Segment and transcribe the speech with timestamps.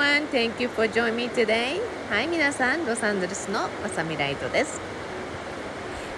[0.00, 0.26] everyone.
[0.28, 1.80] Thank you for joining me today.
[2.08, 4.80] はい、皆さん、ロサンゼルスのまさみライトです。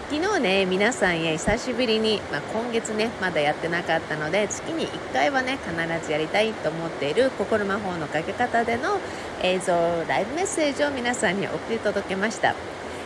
[0.09, 9.01] 昨日ね、皆さんへ久しぶりに、まあ、今月ね、まだやってなかったので、月に1回はね、必ずやりたいと思っている心魔法のかけ方での
[9.43, 9.73] 映像、
[10.07, 12.55] ライブメッセージを皆さんに送り届けました。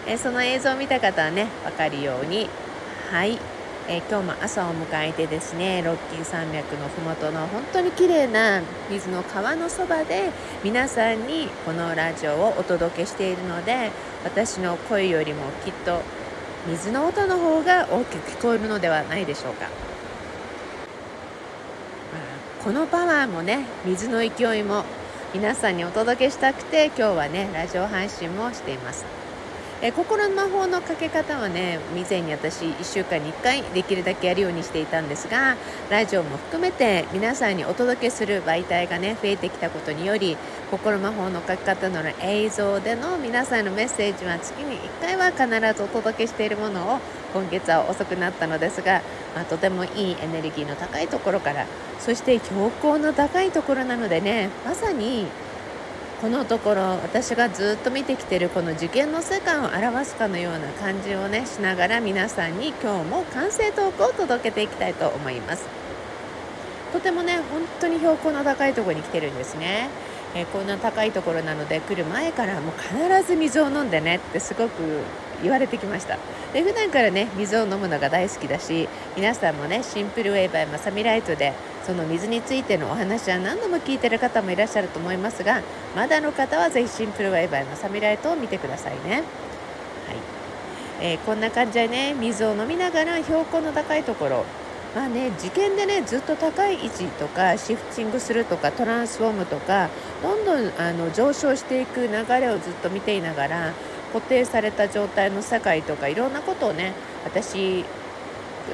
[0.07, 2.49] えその映像を見た方はね、わかるように、
[3.11, 3.39] はい、
[3.89, 10.31] えー、今日も朝を迎えてですねロッキー山脈の麓の本当に綺麗な水の川のそばで
[10.65, 13.93] 皆さんにこのラジオをお届けしているので
[14.25, 16.01] 私の声よりもきっと
[16.69, 19.69] 水の音の方が大きく聞こえるのではないでしょうか、ま
[22.61, 24.85] あ、このパワーもね水の勢いも
[25.33, 29.26] 皆さんにお届けしたくて今日はねラジオ配信もしています。
[29.83, 35.57] え心の魔法のかけ方はね以前に私1週間に1回できるだけやるようにしていたんですが
[35.91, 40.39] ラジオも含めて皆さんにお届けする媒体がね増えてきたことにより
[40.71, 47.01] 心魔法のかけ方の映像での皆さんのメッセージは月に1回は必ずお届けしているものを
[47.35, 49.03] 今月は遅くなったのですが、
[49.35, 51.67] まあ、とてもいいエネルギーの高いところから
[52.01, 55.27] そして標高の高いところなのでねまさに
[56.21, 65.67] このところ私がずっと見てきてるこの受験の世界を表すかのような感じをねしながら皆さんに今日も完成トークを届けていきたいと思います。
[66.95, 69.59] とてもね本当に標高の高いところに来てるんです。
[69.59, 69.91] ね
[70.35, 74.83] えー、こんな高いところなので来る前からもう必ず水を飲んでねってすごく
[75.43, 76.19] 言われてきました。
[76.55, 81.53] で普段からね水を飲むのが大好きだし皆さんもねシンプルウェイバーマサミライトで
[81.87, 85.63] その水についてのお話は何度も聞いてる方もいらっしゃると思いますが
[85.95, 89.23] まだの方はぜひシンプルウェイバーマサミライトを見てくださいねはい、
[91.01, 94.45] えー、こんな感じでね水を飲みながら標高の高いところ
[94.97, 99.89] まあね受験でねずっと高い位置とかシフティングするとかトランスフォームとか
[100.25, 102.11] どんどんあの上昇していく流
[102.41, 103.73] れをずっと見ていながら
[104.13, 107.85] 固定された状態の世界とかいろんなことをね私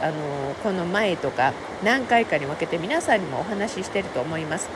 [0.00, 1.52] あのこの前とか
[1.84, 4.68] 何回かに分けて皆さんにもお話ししてると思います。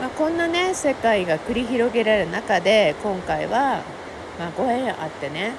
[0.00, 3.82] まあ、こんなね世界が繰り広げられる中で今回は、
[4.38, 5.52] まあ、ご縁あってね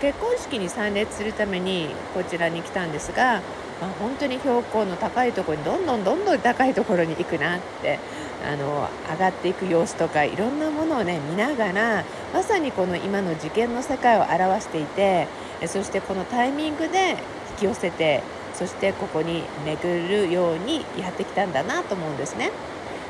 [0.00, 3.40] 結婚式に参列するためにこちらに来たんですが
[3.80, 7.98] まあ、本当に標高の高いところにどんどんどんどん高いところに行くなって
[8.46, 15.26] あの上がっていく様子とかいろんなものをね見ながらまさにこの今の受験の世界を表していて
[15.66, 17.16] そしてこのタイミングで
[17.54, 18.22] 引き寄せて
[18.54, 22.50] そしてここに巡るようにやってきたんだなと思うんですね。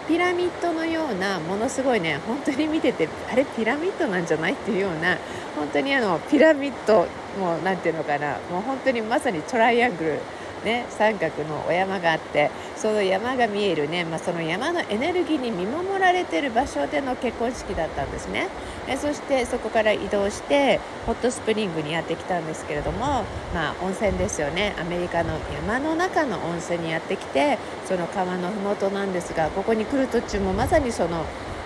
[0.07, 4.53] ピラミッドのようなものすごいね本当に見ててあれピラミッドなんじゃない？
[4.53, 5.17] っていうような
[5.57, 7.07] 本当にあのピラミッド
[7.41, 10.19] もう何ていうのかなもう本当にまさにトライアングル
[10.65, 18.49] ね、三角のお山があってその山が見えるね、まあ、その山のエネルギーに見守られてる場所での結婚式だったんですね
[18.89, 23.25] えそしてそこから移動してホットスプリングにやってきたんですけれども、
[23.55, 31.25] まあ、温泉ですよねアメリカの山の中の温泉にやってきてその川の麓なんですがここに来る途中もまさにその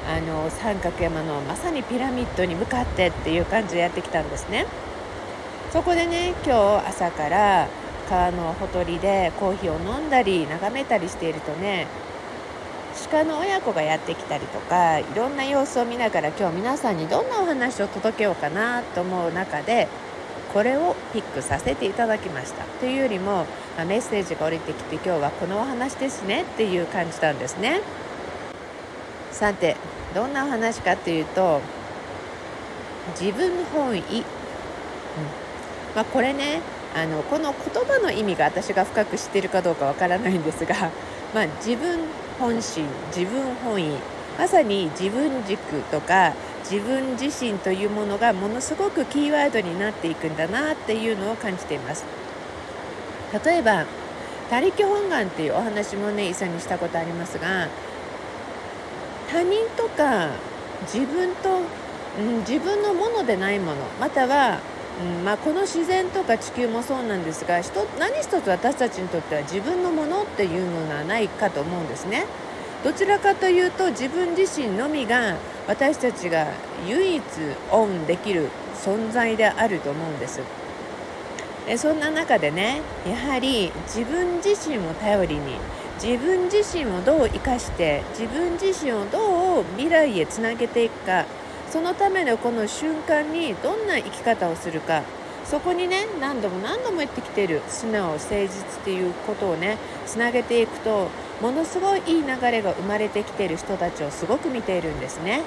[0.08, 4.66] あの三角山のまさにピラミッドに向かってっていう感じでやってきたんですね。
[5.70, 7.68] そこでね今日朝から
[8.08, 11.86] 川のほとりでコーヒーを飲んだり眺めたりしているとね
[13.10, 19.88] 鹿の親子がやってきたりとかいろんな様子を見ながら今日皆さんにどんなお話を届けようかなと思う中で
[20.52, 22.64] これをピックさせていただきました。
[22.80, 23.44] というよりも、
[23.76, 27.80] まメッセージが降りてきて今日はこのお話ですねっていう感じなんですね。
[29.30, 29.76] さて
[30.14, 31.60] どんなお話かというと
[33.20, 34.24] 自分本位、うん。
[35.94, 36.60] まあ、これね
[36.94, 40.74] あのこの言葉の意味が私が深く知っているかどうかわからないんですが、
[41.34, 42.00] まあ、自分
[42.38, 43.96] 本心自分本位
[44.38, 45.58] まさに自分軸
[45.90, 46.32] とか
[46.70, 52.04] 自分自身というものがものすごくキーワードになっていくんだなっていうのを感じています。
[53.44, 53.84] 例えば
[54.48, 57.68] 他力本願っていうお話もね以前にしたことありますが
[59.30, 60.30] 他人とか
[60.82, 61.60] 自分と、
[62.18, 64.60] うん、自分のものでないものまたは
[65.00, 67.60] うんまあ、この自然とか地球もそうなんですが
[67.98, 72.26] 何一つ私たちにとっては自分のものっていうものはないかと思うんですね。
[72.84, 75.36] どちらかというと自分自身のみが
[75.66, 76.46] 私たちが
[76.86, 77.22] 唯一
[77.72, 78.48] オンできる
[78.84, 80.40] 存在であると思うんです。
[81.68, 85.56] えそんな中でねやはり自分自身を頼りに
[86.02, 91.26] 自分自身をどう生かして自分自身をどう未来へつなげていくか
[91.70, 95.02] そのためのこの瞬間にどんな生き方をするか。
[95.44, 97.62] そこにね何度も何度も言ってきてる。
[97.68, 98.50] 素直誠実っ
[98.84, 101.08] ていうことをねつなげていくと
[101.40, 105.42] ものすごいいい流れが生まれてきている人たちをすごく見ているんですね。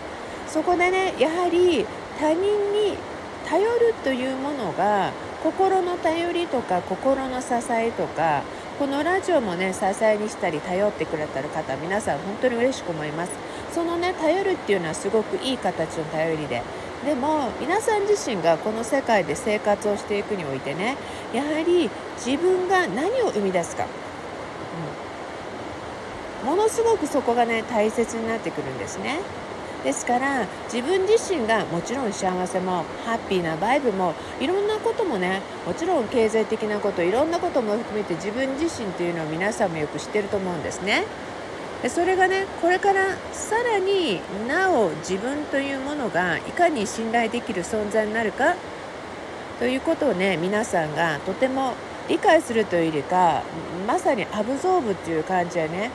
[0.47, 1.85] そこでねやはり
[2.19, 2.41] 他人
[2.73, 2.97] に
[3.47, 5.11] 頼るというものが
[5.43, 8.43] 心の頼りとか心の支えとか
[8.79, 13.31] このラジオもね支えにしたり頼ってくれた方皆さん本当に嬉しく思います。
[13.73, 16.61] そのね頼るっていうのはすごくいい形の頼りで。
[17.05, 20.97] でも皆さん自身がこの世界で生活をしていくにおいてね
[21.33, 21.89] やはり
[22.23, 23.87] 自分が何を生み出すか、
[26.43, 29.19] うん、ものすごくそこがね大切になってくるんですね。
[29.83, 41.05] ですから自分自身がもちろん幸せもハッピーなバイブもいろんなこともねもちろん経済的なこといろんなことも含めて自分自身というのを皆さんもよく知ってると思うんですね。
[41.89, 48.55] それがねこれからさらになお自分というものがいかに信頼できる存在になるか
[49.59, 51.73] ということをね皆さんがとても
[52.07, 53.43] 理解するというよりか
[53.87, 55.91] まさにアブゾーブっていう感じでね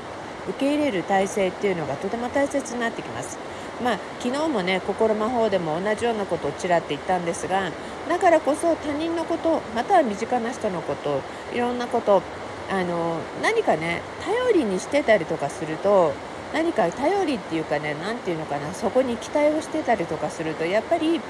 [0.48, 3.38] 受け入れる体制っていうのがとても大切になってきます。
[3.82, 7.70] まあ、昨日もね心魔法でも同じようなことをちらって言ったんですが
[8.08, 11.20] だからこそ他人のことまたは身近な人のこと
[11.54, 12.22] いろんなこと
[12.70, 16.12] あの何かね頼りにしてたりとかすると
[16.52, 21.20] 何か頼りっていうかね何て言うのかなそこに期待をしてたりとかするとやっぱり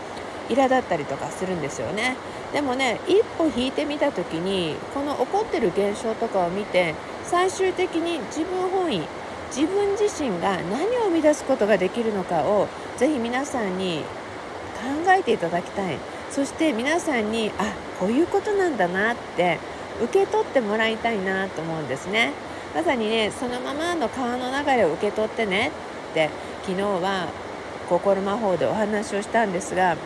[0.48, 2.16] 苛立ったりとかするんですよね。
[2.52, 6.94] でもね一歩引いてみた時にこの起こってる現象とかを見て
[7.24, 9.02] 最終的に自分本位
[9.54, 14.02] 自分自身が何を生み出すことができるのかをぜひ皆さんに
[14.76, 15.98] 考えていただきたい。
[16.30, 19.58] そして皆さんにあこういうことなんだなって
[20.02, 22.32] 受け取ってもらいたいなと思うんですね。
[22.74, 25.70] まさにねそのままの川の流れを受け取ってね
[26.10, 26.30] って
[26.62, 27.28] 昨日は
[27.88, 29.96] 心魔法でお話をしたんですが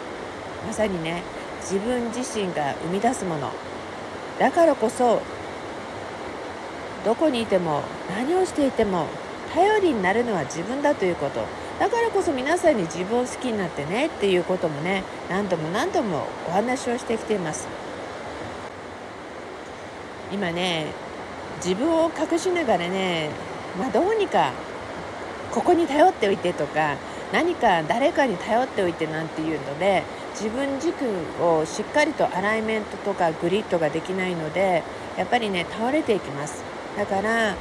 [0.66, 1.22] まさにね
[1.60, 3.50] 自分自身が生み出すもの。
[4.38, 5.20] だからこそ
[7.04, 9.06] どこにいても何をしていても
[9.54, 11.40] 頼りになるのは自分だということ。
[11.80, 17.66] だからこそ皆さんに自分を好きになってねっていうこともね何度も何度もお話をしてきています。
[20.32, 20.86] 今ね
[21.56, 23.30] 自分を隠しながらね
[23.78, 24.52] まあどうにか
[25.50, 26.96] ここに頼っておいてとか
[27.32, 30.94] 何か誰かに頼っておいてなんていうので自分軸
[31.42, 34.82] をしっかりとアライメントとかグリッドができないので
[35.16, 36.62] やっぱりね倒れていきます。
[36.96, 37.54] だから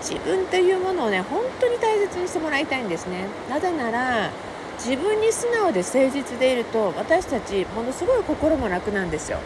[0.00, 3.26] 自分というものをね本当に大切にしてもらいたいんですね。
[3.48, 4.30] なぜなら
[4.78, 9.38] 自分に素直で誠実でいると私たちものすごい心も楽なんですよ。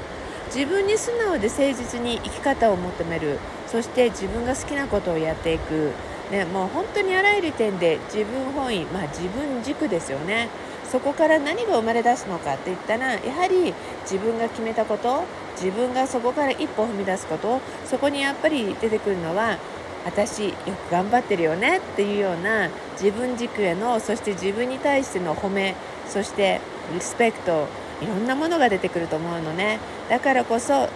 [0.54, 3.38] 自分に素直で誠実に生き方を求める。
[3.66, 5.92] そして自分が好きなことをやっていく、
[6.30, 10.48] ね、もう本当にあらゆる点で自分本位、まあ、自分軸ですよね。
[10.92, 13.72] そこから何が生まれ出すのかって言ったらやはり
[14.02, 15.24] 自分が決めたこと
[15.56, 19.56] 自分がそこから一歩踏み出すことそこにやっぱり出てくるのは
[20.04, 20.54] 私よ
[20.88, 22.68] く頑張ってるよねっていうような
[23.00, 25.74] 自分軸へのそして自分に対しての褒め
[26.08, 26.60] そして
[26.92, 27.66] リスペクト
[28.02, 29.78] いろんなものが出てくると思うのね。
[30.08, 30.88] だからこそ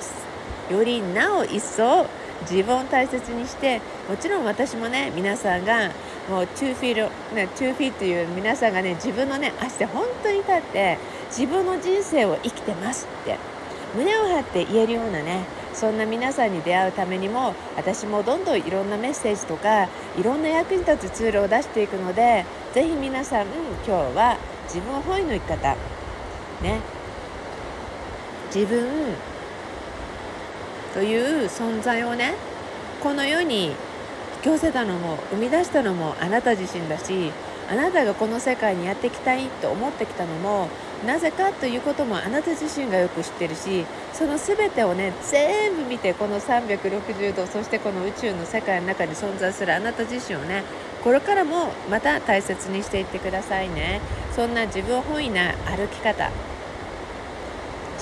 [0.71, 2.07] よりなお一層
[2.43, 5.91] 自分を大切にしてもちろん私もね皆さんが
[6.29, 10.99] もう2フィート、ね、2フィーという皆さんがね自分のね足で本当に立って
[11.29, 13.39] 自分の人生を生きてますって
[13.97, 19.89] 胸を張って言えるようなねそんな皆さんに出会うためにも私もどんどんいろんなメッセージとか
[20.19, 25.77] いろんな役に立つツールを出していくのでぜひ皆さ、ん、今日は自分本位の生き方
[26.63, 26.81] ね
[28.57, 28.89] 自分
[30.95, 32.33] という存在をね
[33.03, 33.73] この世に引
[34.45, 37.33] き寄せたのも生み出したのもあなた自身だし
[37.69, 40.71] あなたがこの世界にやっていきたいと思ってきたのも
[41.05, 43.85] なぜかということもあなた自身がよく知ってるし
[44.15, 50.63] その全てをね全部見てこの360度そしてこの宇宙の世界の中に存在するあなた自身をね
[51.05, 54.01] これからもまた大切にしていってくださいね。
[54.35, 56.31] そんな自分本位な歩き方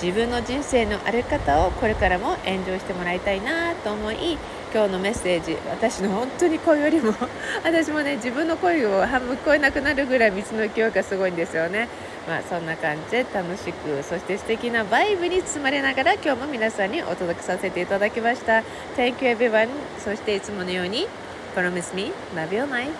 [0.01, 4.37] 自分の人生の歩き方をこれからもエンジョイしてもらいたいなと思い
[4.73, 7.13] 今日のメッセージ私の本当に声よりも
[7.63, 11.87] 私もね自分の声を半分聞こえなくなるぐらい水の勢いがすごいんですよね。
[12.27, 18.63] まあそんな感じで楽しくそして素敵なバイブに包まれながら今日も皆さんにお届けさせていただきました。
[18.97, 19.69] Thank you everyone.
[20.03, 21.07] そしていつものように
[21.55, 22.91] Promise me love your life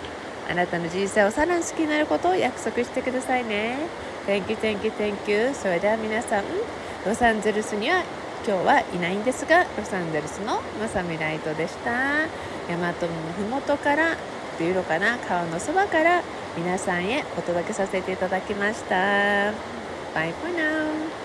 [0.50, 3.76] あなたの人生をさらに好きになることを約束してくださいね。
[4.26, 5.52] Thank you, thank you, thank you.
[5.54, 6.44] それでは皆さん
[7.06, 8.02] ロサンゼルスには
[8.44, 12.26] 今日はいないんですがロサンゼルスのまさみライトでした。
[12.68, 12.94] 大和の
[13.38, 14.16] ふもとからっ
[14.58, 15.16] ていうのかな？
[15.18, 16.24] 川のそばから
[16.56, 18.96] 皆さんへお届けさせていただきました。
[20.14, 21.15] Bye for now